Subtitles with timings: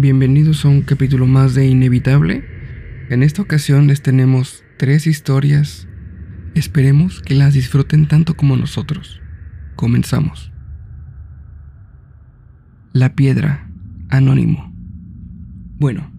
[0.00, 2.44] Bienvenidos a un capítulo más de Inevitable.
[3.10, 5.88] En esta ocasión les tenemos tres historias.
[6.54, 9.20] Esperemos que las disfruten tanto como nosotros.
[9.74, 10.52] Comenzamos.
[12.92, 13.72] La piedra,
[14.08, 14.72] anónimo.
[15.80, 16.12] Bueno,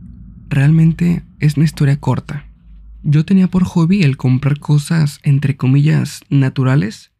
[0.50, 2.48] realmente es una historia corta.
[3.02, 7.14] Yo tenía por hobby el comprar cosas entre comillas naturales,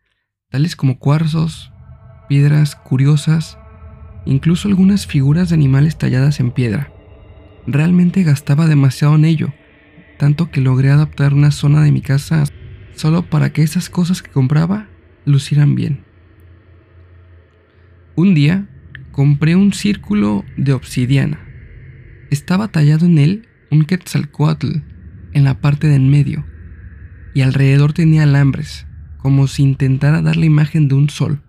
[0.50, 1.72] tales como cuarzos,
[2.28, 3.58] piedras curiosas,
[4.26, 6.92] incluso algunas figuras de animales talladas en piedra.
[7.68, 9.54] Realmente gastaba demasiado en ello,
[10.18, 12.44] tanto que logré adaptar una zona de mi casa
[12.94, 14.88] solo para que esas cosas que compraba
[15.26, 16.04] lucieran bien.
[18.16, 18.68] Un día
[19.12, 21.40] compré un círculo de obsidiana.
[22.30, 24.80] Estaba tallado en él un quetzalcoatl
[25.34, 26.46] en la parte de en medio
[27.34, 31.42] y alrededor tenía alambres, como si intentara dar la imagen de un sol.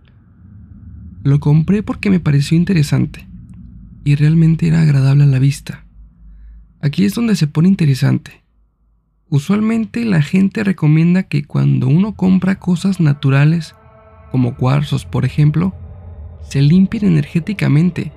[1.23, 3.27] Lo compré porque me pareció interesante
[4.05, 5.85] y realmente era agradable a la vista.
[6.81, 8.43] Aquí es donde se pone interesante.
[9.29, 13.75] Usualmente la gente recomienda que cuando uno compra cosas naturales,
[14.31, 15.75] como cuarzos por ejemplo,
[16.43, 18.13] se limpien energéticamente,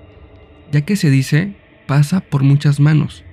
[0.72, 1.58] ya que se dice
[1.88, 3.26] pasa por muchas manos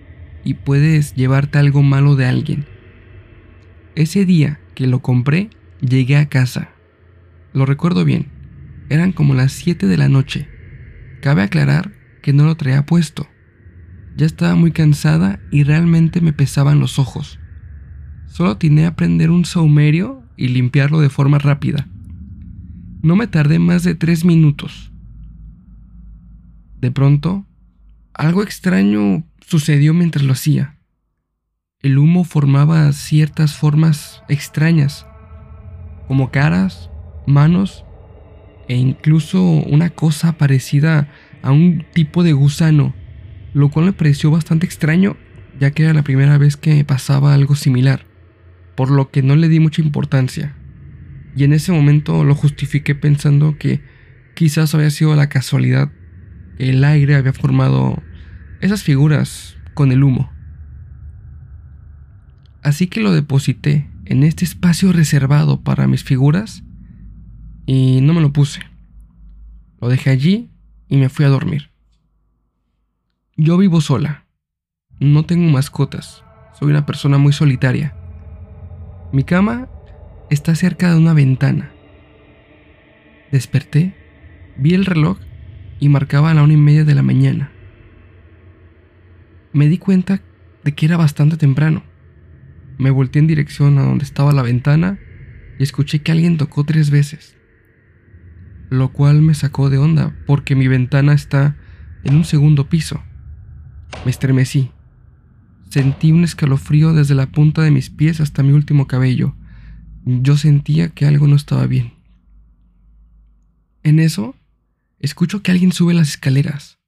[0.42, 2.66] y puedes llevarte algo malo de alguien.
[3.94, 5.48] Ese día que lo compré,
[5.80, 6.70] llegué a casa.
[7.52, 8.39] Lo recuerdo bien
[8.90, 10.48] eran como las 7 de la noche.
[11.22, 13.28] Cabe aclarar que no lo traía puesto.
[14.16, 17.38] Ya estaba muy cansada y realmente me pesaban los ojos.
[18.26, 21.88] Solo tiné a prender un saumerio y limpiarlo de forma rápida.
[23.00, 24.92] No me tardé más de tres minutos.
[26.80, 27.46] De pronto,
[28.12, 30.78] algo extraño sucedió mientras lo hacía.
[31.80, 35.06] El humo formaba ciertas formas extrañas,
[36.08, 36.90] como caras,
[37.26, 37.84] manos
[38.70, 41.08] e incluso una cosa parecida
[41.42, 42.94] a un tipo de gusano,
[43.52, 45.16] lo cual me pareció bastante extraño
[45.58, 48.06] ya que era la primera vez que pasaba algo similar,
[48.76, 50.54] por lo que no le di mucha importancia.
[51.34, 53.82] Y en ese momento lo justifiqué pensando que
[54.34, 55.90] quizás había sido la casualidad
[56.56, 58.00] que el aire había formado
[58.60, 60.32] esas figuras con el humo.
[62.62, 66.62] Así que lo deposité en este espacio reservado para mis figuras
[67.72, 68.62] y no me lo puse.
[69.80, 70.50] Lo dejé allí
[70.88, 71.70] y me fui a dormir.
[73.36, 74.26] Yo vivo sola.
[74.98, 76.24] No tengo mascotas.
[76.58, 77.94] Soy una persona muy solitaria.
[79.12, 79.68] Mi cama
[80.30, 81.70] está cerca de una ventana.
[83.30, 83.94] Desperté,
[84.56, 85.18] vi el reloj
[85.78, 87.52] y marcaba la una y media de la mañana.
[89.52, 90.20] Me di cuenta
[90.64, 91.84] de que era bastante temprano.
[92.78, 94.98] Me volteé en dirección a donde estaba la ventana
[95.56, 97.36] y escuché que alguien tocó tres veces
[98.70, 101.56] lo cual me sacó de onda porque mi ventana está
[102.04, 103.02] en un segundo piso.
[104.04, 104.70] Me estremecí.
[105.68, 109.34] Sentí un escalofrío desde la punta de mis pies hasta mi último cabello.
[110.04, 111.94] Yo sentía que algo no estaba bien.
[113.82, 114.34] En eso,
[114.98, 116.78] escucho que alguien sube las escaleras.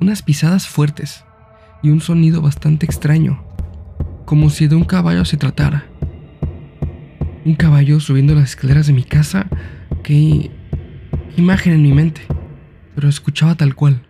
[0.00, 1.24] Unas pisadas fuertes
[1.82, 3.44] y un sonido bastante extraño,
[4.24, 5.86] como si de un caballo se tratara.
[7.44, 9.48] Un caballo subiendo las escaleras de mi casa
[10.02, 10.50] que
[11.36, 12.22] imagen en mi mente,
[12.94, 14.06] pero escuchaba tal cual.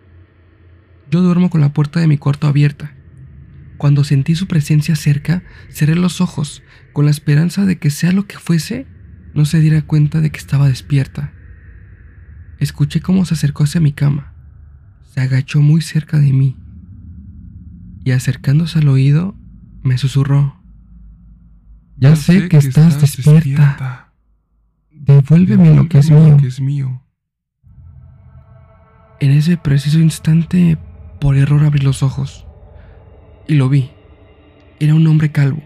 [1.09, 2.93] Yo duermo con la puerta de mi cuarto abierta.
[3.77, 8.25] Cuando sentí su presencia cerca, cerré los ojos, con la esperanza de que sea lo
[8.25, 8.87] que fuese,
[9.33, 11.33] no se diera cuenta de que estaba despierta.
[12.59, 14.33] Escuché cómo se acercó hacia mi cama.
[15.13, 16.57] Se agachó muy cerca de mí
[18.05, 19.35] y acercándose al oído,
[19.81, 20.61] me susurró.
[21.97, 24.13] Ya, sé, que, estás, despierta.
[24.91, 26.11] Devuélveme, lo que es
[26.61, 27.01] mío.
[29.19, 30.77] En ese preciso instante,
[31.19, 32.45] por error abrí los ojos
[33.47, 33.91] y lo vi.
[34.79, 35.63] Era un hombre calvo.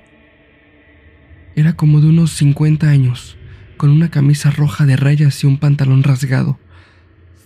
[1.55, 3.37] Era como de unos 50 años,
[3.77, 6.59] con una camisa roja de rayas y un pantalón rasgado.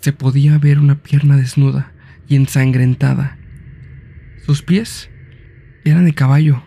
[0.01, 1.93] Se podía ver una pierna desnuda
[2.27, 3.37] y ensangrentada.
[4.45, 5.09] Sus pies
[5.85, 6.63] eran de caballo.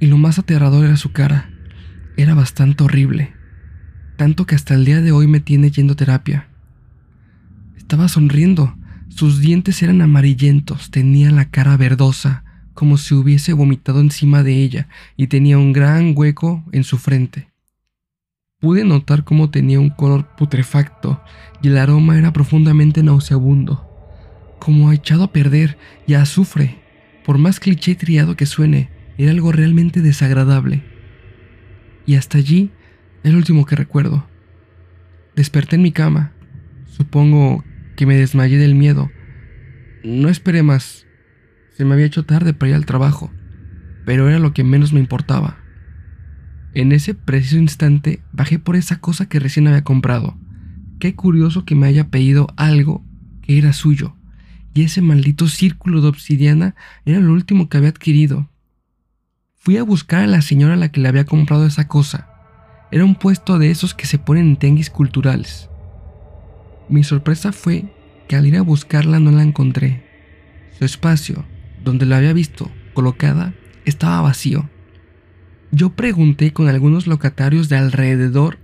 [0.00, 1.50] Y lo más aterrador era su cara.
[2.16, 3.32] Era bastante horrible.
[4.16, 6.48] Tanto que hasta el día de hoy me tiene yendo terapia.
[7.86, 8.74] Estaba sonriendo.
[9.10, 12.42] Sus dientes eran amarillentos, tenía la cara verdosa,
[12.74, 17.48] como si hubiese vomitado encima de ella, y tenía un gran hueco en su frente.
[18.58, 21.22] Pude notar cómo tenía un color putrefacto,
[21.62, 23.88] y el aroma era profundamente nauseabundo,
[24.58, 25.78] como echado a perder
[26.08, 26.80] y a azufre.
[27.24, 30.82] Por más cliché triado que suene, era algo realmente desagradable.
[32.04, 32.72] Y hasta allí,
[33.22, 34.26] el último que recuerdo.
[35.36, 36.32] Desperté en mi cama.
[36.88, 37.62] Supongo
[37.96, 39.10] que me desmayé del miedo.
[40.04, 41.06] no esperé más.
[41.76, 43.32] Se me había hecho tarde para ir al trabajo,
[44.04, 45.58] pero era lo que menos me importaba.
[46.74, 50.38] En ese preciso instante bajé por esa cosa que recién había comprado.
[51.00, 53.04] Qué curioso que me haya pedido algo
[53.42, 54.14] que era suyo,
[54.74, 58.48] y ese maldito círculo de obsidiana era lo último que había adquirido.
[59.56, 62.28] Fui a buscar a la señora a la que le había comprado esa cosa.
[62.92, 65.68] Era un puesto de esos que se ponen en tenguis culturales.
[66.88, 67.84] Mi sorpresa fue
[68.28, 70.04] que al ir a buscarla no la encontré.
[70.78, 71.44] Su espacio,
[71.82, 73.54] donde la había visto colocada,
[73.84, 74.68] estaba vacío.
[75.72, 78.58] Yo pregunté con algunos locatarios de alrededor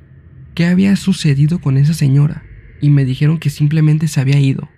[0.55, 2.45] qué había sucedido con esa señora
[2.81, 4.69] y me dijeron que simplemente se había ido.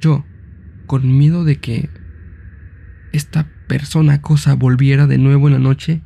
[0.00, 0.24] Yo,
[0.86, 1.90] con miedo de que
[3.12, 6.02] esta persona cosa volviera de nuevo en la noche,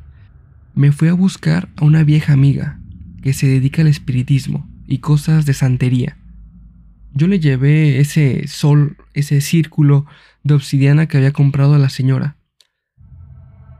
[0.75, 2.79] me fui a buscar a una vieja amiga
[3.21, 6.16] que se dedica al espiritismo y cosas de santería.
[7.17, 10.05] Yo le llevé ese sol, ese círculo
[10.43, 12.37] de obsidiana que había comprado a la señora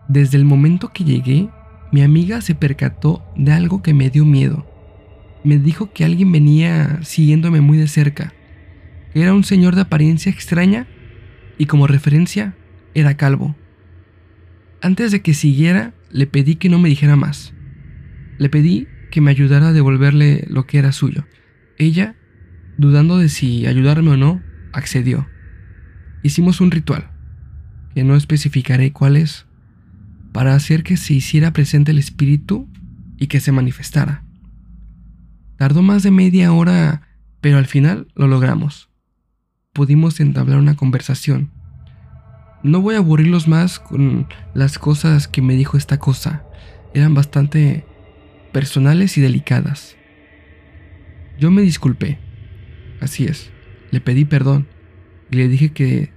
[0.08, 1.50] desde el momento que llegué,
[1.92, 4.66] mi amiga se percató de algo que me dio miedo.
[5.44, 8.34] Me dijo que alguien venía siguiéndome muy de cerca,
[9.14, 10.88] era un señor de apariencia extraña
[11.58, 12.56] y como referencia
[12.94, 13.56] era calvo.
[14.82, 17.54] Antes de que siguiera, le pedí que no me dijera más.
[18.38, 21.26] Le pedí que me ayudara a devolverle lo que era suyo.
[21.80, 22.16] Ella,
[22.78, 24.42] dudando de si ayudarme o no,
[24.74, 25.28] accedió.
[26.24, 27.10] Hicimos un ritual,
[27.94, 29.46] que no especificaré cuál es,
[30.32, 32.68] para hacer que se hiciera presente el espíritu
[33.18, 34.24] y que se manifestara.
[35.58, 37.02] Tardó más de media hora,
[37.42, 38.90] pero al final lo logramos.
[39.74, 41.52] Pudimos entablar una conversación.
[42.64, 46.44] No voy a aburrirlos más con las cosas que me dijo esta cosa.
[46.94, 47.86] Eran bastante
[48.52, 49.96] personales y delicadas.
[51.40, 52.27] Yo me disculpé.
[53.02, 53.52] Así es.
[53.92, 54.68] Le pedí perdón
[55.32, 56.12] y le dije que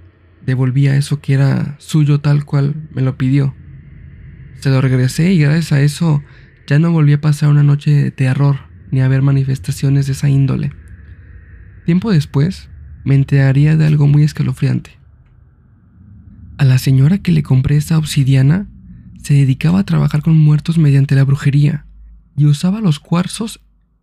[0.44, 3.54] devolvía eso que era suyo tal cual me lo pidió.
[4.60, 6.22] Se lo regresé y gracias a eso
[6.66, 8.56] ya no volví a pasar una noche de terror
[8.90, 10.72] ni a ver manifestaciones de esa índole.
[11.86, 12.68] Tiempo después,
[13.04, 14.98] me enteraría de algo muy escalofriante.
[16.58, 18.68] A la señora que le compré esa obsidiana
[19.22, 21.86] se dedicaba a trabajar con muertos mediante la brujería
[22.36, 23.60] y usaba los cuarzos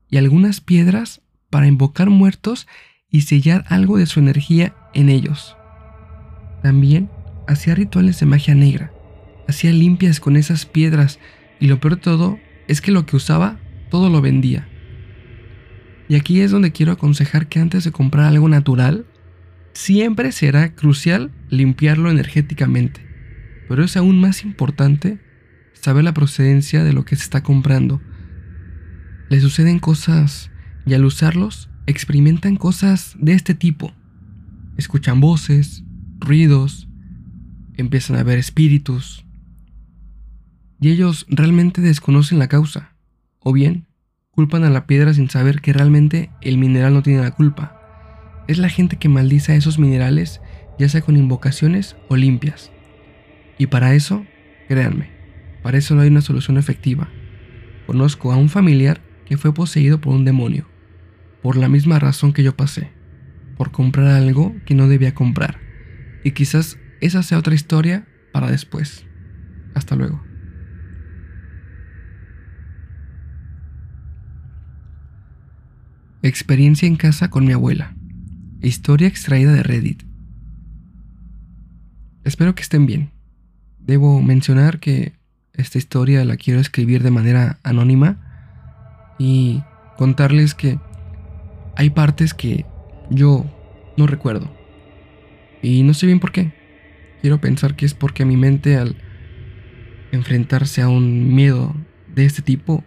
[0.09, 1.21] y algunas piedras
[1.57, 2.67] para invocar muertos
[3.09, 5.57] y sellar algo de su energía en ellos.
[6.61, 7.09] También
[7.47, 8.91] hacía rituales de magia negra
[9.47, 11.19] hacía limpias con esas piedras
[11.59, 13.57] y lo peor de todo es que lo que usaba
[13.89, 14.67] todo lo vendía.
[16.09, 19.07] Y aquí es donde quiero aconsejar que antes de comprar algo natural,
[19.73, 23.01] siempre será crucial limpiarlo energéticamente.
[23.67, 25.17] Pero es aún más importante
[25.73, 28.01] saber la procedencia de lo que se está comprando.
[29.29, 30.51] Le suceden cosas
[30.87, 33.93] y al usarlos experimentan cosas de este tipo.
[34.77, 35.83] Escuchan voces,
[36.19, 36.87] ruidos,
[37.75, 39.25] empiezan a ver espíritus,
[40.79, 42.93] y ellos realmente desconocen la causa,
[43.39, 43.87] o bien
[44.31, 47.81] culpan a la piedra sin saber que realmente el mineral no tiene la culpa.
[48.47, 50.41] Es la gente que maldice a esos minerales,
[50.77, 52.71] ya sea con invocaciones o limpias.
[53.57, 54.27] Y para eso,
[54.67, 55.09] créanme,
[55.63, 57.09] para eso no hay una solución efectiva.
[57.87, 60.67] Conozco a un familiar que fue poseído por un demonio,
[61.47, 62.91] por la misma razón que yo pasé,
[63.55, 65.61] por comprar algo que no debía comprar.
[66.25, 69.05] Y quizás esa sea otra historia para después.
[69.73, 70.21] Hasta luego.
[76.21, 77.95] Experiencia en casa con mi abuela.
[78.61, 80.03] Historia extraída de Reddit.
[82.25, 83.11] Espero que estén bien.
[83.79, 85.13] Debo mencionar que
[85.53, 89.63] esta historia la quiero escribir de manera anónima y
[89.95, 90.77] contarles que
[91.77, 92.65] hay partes que
[93.11, 93.45] yo
[93.97, 94.51] no recuerdo.
[95.61, 96.51] Y no sé bien por qué.
[97.21, 98.97] Quiero pensar que es porque mi mente al
[100.11, 101.75] enfrentarse a un miedo
[102.13, 102.83] de este tipo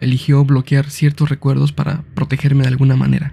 [0.00, 3.32] eligió bloquear ciertos recuerdos para protegerme de alguna manera.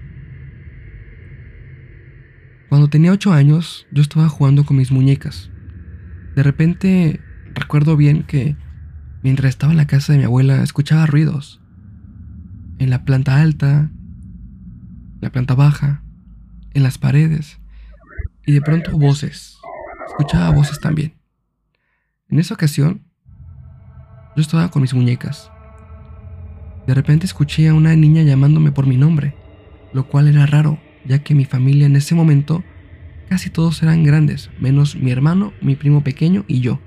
[2.70, 5.50] Cuando tenía 8 años, yo estaba jugando con mis muñecas.
[6.36, 7.22] De repente,
[7.56, 8.56] recuerdo bien que
[9.24, 11.60] mientras estaba en la casa de mi abuela, escuchaba ruidos.
[12.77, 13.89] En la planta alta,
[15.25, 16.03] la planta baja,
[16.74, 17.60] en las paredes.
[18.46, 19.58] Y de pronto voces.
[20.08, 21.15] Escuchaba voces también.
[22.29, 23.03] En esa ocasión,
[24.36, 25.51] yo estaba con mis muñecas
[26.88, 29.36] de repente escuché a una niña llamándome por mi nombre,
[29.94, 32.63] lo cual era raro, ya que mi familia en ese momento
[33.27, 36.79] casi todos eran grandes, menos mi hermano, mi primo pequeño y yo.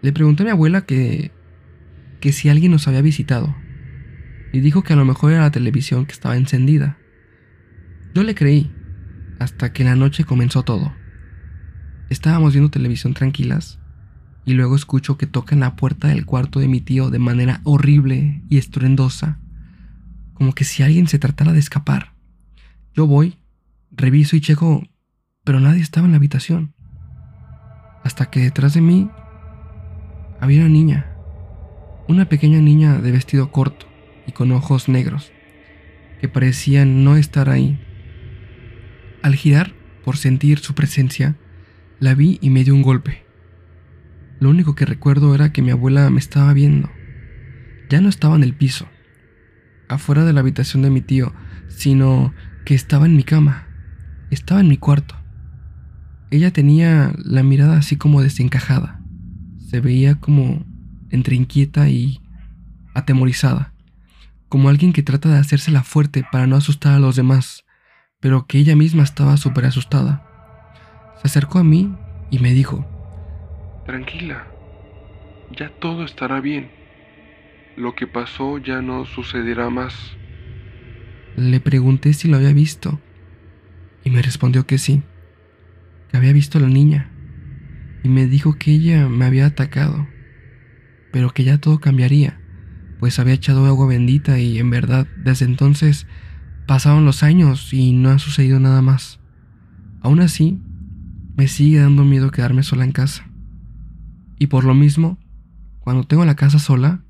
[0.00, 1.32] Le pregunté a mi abuela que,
[2.20, 3.56] que si alguien nos había visitado,
[4.54, 6.96] y dijo que a lo mejor era la televisión que estaba encendida.
[8.14, 8.72] Yo le creí,
[9.40, 10.94] hasta que la noche comenzó todo.
[12.08, 13.80] Estábamos viendo televisión tranquilas
[14.44, 18.44] y luego escucho que tocan la puerta del cuarto de mi tío de manera horrible
[18.48, 19.40] y estruendosa,
[20.34, 22.14] como que si alguien se tratara de escapar.
[22.94, 23.40] Yo voy,
[23.90, 24.84] reviso y checo,
[25.42, 26.74] pero nadie estaba en la habitación.
[28.04, 29.10] Hasta que detrás de mí
[30.38, 31.12] había una niña,
[32.06, 33.93] una pequeña niña de vestido corto
[34.26, 35.32] y con ojos negros,
[36.20, 37.78] que parecían no estar ahí.
[39.22, 41.36] Al girar, por sentir su presencia,
[42.00, 43.24] la vi y me dio un golpe.
[44.40, 46.90] Lo único que recuerdo era que mi abuela me estaba viendo.
[47.88, 48.88] Ya no estaba en el piso,
[49.88, 51.32] afuera de la habitación de mi tío,
[51.68, 53.68] sino que estaba en mi cama.
[54.30, 55.14] Estaba en mi cuarto.
[56.30, 59.00] Ella tenía la mirada así como desencajada.
[59.70, 60.64] Se veía como
[61.10, 62.20] entre inquieta y
[62.94, 63.73] atemorizada,
[64.54, 67.64] como alguien que trata de hacérsela fuerte para no asustar a los demás,
[68.20, 70.24] pero que ella misma estaba súper asustada.
[71.16, 71.92] Se acercó a mí
[72.30, 72.86] y me dijo,
[73.84, 74.46] Tranquila,
[75.50, 76.70] ya todo estará bien.
[77.76, 80.16] Lo que pasó ya no sucederá más.
[81.34, 83.00] Le pregunté si lo había visto
[84.04, 85.02] y me respondió que sí,
[86.12, 87.10] que había visto a la niña
[88.04, 90.06] y me dijo que ella me había atacado,
[91.10, 92.40] pero que ya todo cambiaría,
[92.98, 96.06] pues había echado agua bendita y en verdad desde entonces
[96.66, 99.20] pasaron los años y no ha sucedido nada más.
[100.00, 100.60] Aún así,
[101.36, 103.28] me sigue dando miedo quedarme sola en casa.
[104.38, 105.18] Y por lo mismo,
[105.80, 107.04] cuando tengo la casa sola,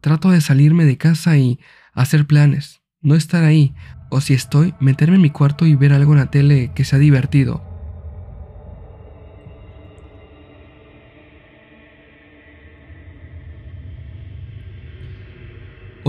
[0.00, 1.58] trato de salirme de casa y
[1.92, 3.74] hacer planes, no estar ahí,
[4.10, 6.98] o si estoy, meterme en mi cuarto y ver algo en la tele que sea
[6.98, 7.73] divertido,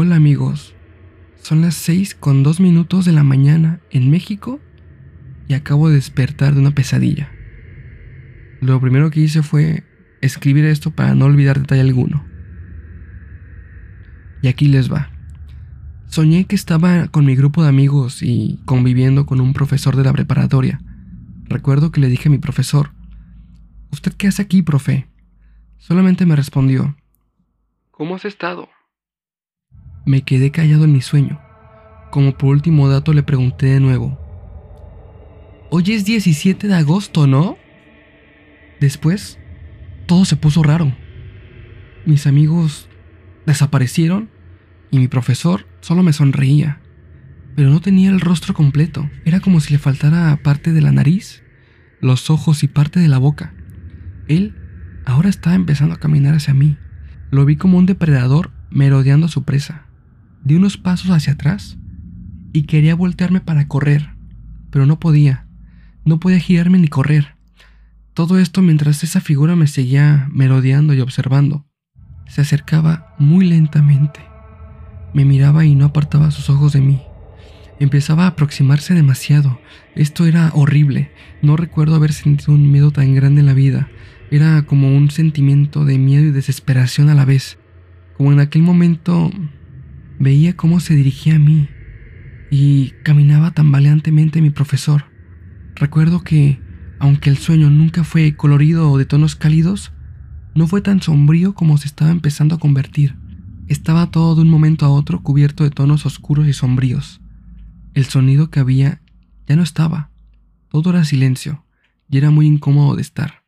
[0.05, 0.75] Hola amigos,
[1.41, 4.59] son las 6 con 2 minutos de la mañana en México
[5.47, 7.31] y acabo de despertar de una pesadilla.
[8.61, 9.83] Lo primero que hice fue
[10.21, 12.23] escribir esto para no olvidar detalle alguno.
[14.43, 15.09] Y aquí les va.
[16.05, 20.13] Soñé que estaba con mi grupo de amigos y conviviendo con un profesor de la
[20.13, 20.79] preparatoria.
[21.45, 22.91] Recuerdo que le dije a mi profesor,
[23.91, 25.07] ¿Usted qué hace aquí, profe?
[25.79, 26.95] Solamente me respondió,
[27.89, 28.69] ¿Cómo has estado?
[30.05, 31.41] Me quedé callado en mi sueño.
[32.11, 34.19] Como por último dato le pregunté de nuevo.
[35.71, 37.57] Hoy es 17 de agosto, ¿no?
[38.79, 39.39] Después,
[40.05, 40.95] todo se puso raro.
[42.05, 42.87] Mis amigos
[43.47, 44.29] desaparecieron
[44.91, 46.81] y mi profesor solo me sonreía,
[47.55, 49.09] pero no tenía el rostro completo.
[49.25, 51.41] Era como si le faltara parte de la nariz,
[51.99, 53.55] los ojos y parte de la boca.
[54.27, 54.53] Él
[55.03, 56.77] ahora estaba empezando a caminar hacia mí.
[57.31, 59.84] Lo vi como un depredador merodeando a su presa.
[60.45, 61.77] Di unos pasos hacia atrás
[62.53, 64.11] y quería voltearme para correr,
[64.69, 65.47] pero no podía.
[66.05, 67.35] No podía girarme ni correr.
[68.13, 71.65] Todo esto mientras esa figura me seguía merodeando y observando.
[72.27, 74.19] Se acercaba muy lentamente.
[75.15, 77.01] Me miraba y no apartaba sus ojos de mí.
[77.79, 79.59] Empezaba a aproximarse demasiado.
[79.95, 81.11] Esto era horrible.
[81.41, 83.89] No recuerdo haber sentido un miedo tan grande en la vida.
[84.29, 87.57] Era como un sentimiento de miedo y desesperación a la vez.
[88.15, 89.31] Como en aquel momento
[90.19, 91.67] Veía cómo se dirigía a mí
[92.49, 95.05] y caminaba tambaleantemente mi profesor.
[95.75, 96.59] Recuerdo que,
[96.99, 99.91] aunque el sueño nunca fue colorido o de tonos cálidos,
[100.53, 103.17] no fue tan sombrío como se estaba empezando a convertir.
[103.67, 107.19] Estaba todo de un momento a otro cubierto de tonos oscuros y sombríos.
[107.93, 109.01] El sonido que había
[109.47, 110.11] ya no estaba.
[110.69, 111.65] Todo era silencio
[112.09, 113.43] y era muy incómodo de estar.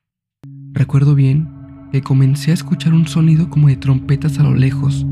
[0.73, 1.49] Recuerdo bien
[1.93, 5.05] que comencé a escuchar un sonido como de trompetas a lo lejos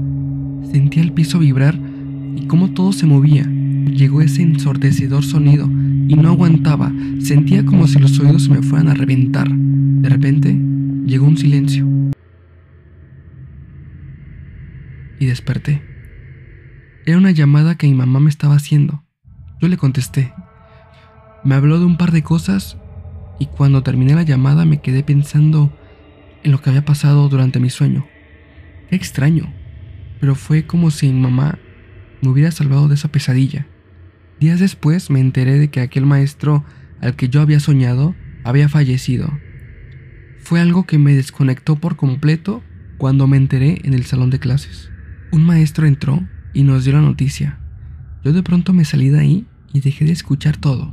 [0.75, 1.79] Sentía el piso vibrar
[2.35, 3.45] y cómo todo se movía.
[3.45, 6.91] Llegó ese ensordecedor sonido y no aguantaba.
[7.19, 9.47] Sentía como si los oídos se me fueran a reventar.
[9.49, 10.53] De repente,
[11.05, 11.87] llegó un silencio.
[15.17, 15.81] Y desperté.
[17.05, 19.01] Era una llamada que mi mamá me estaba haciendo.
[19.61, 20.33] Yo le contesté.
[21.45, 22.75] Me habló de un par de cosas
[23.39, 25.71] y cuando terminé la llamada me quedé pensando
[26.43, 28.05] en lo que había pasado durante mi sueño.
[28.89, 29.53] Qué extraño
[30.25, 31.59] pero fue como si mi mamá
[32.23, 33.67] me hubiera salvado de esa pesadilla.
[34.39, 36.65] Días después me enteré de que aquel maestro
[36.99, 39.31] al que yo había soñado había fallecido.
[40.39, 42.63] Fue algo que me desconectó por completo
[42.97, 44.89] cuando me enteré en el salón de clases.
[45.31, 47.59] Un maestro entró y nos dio la noticia.
[48.23, 50.91] Yo de pronto me salí de ahí y dejé de escuchar todo.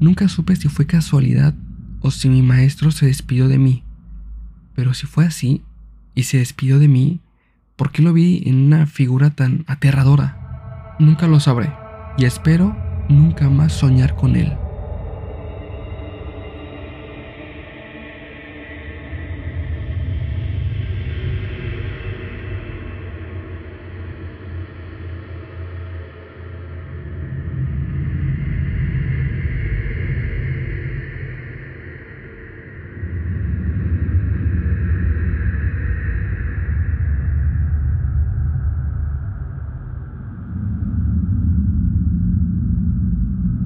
[0.00, 1.54] Nunca supe si fue casualidad
[2.00, 3.84] o si mi maestro se despidió de mí.
[4.74, 5.62] Pero si fue así
[6.14, 7.20] y se despidió de mí,
[7.76, 10.96] ¿Por qué lo vi en una figura tan aterradora?
[10.98, 11.70] Nunca lo sabré
[12.16, 12.74] y espero
[13.10, 14.56] nunca más soñar con él.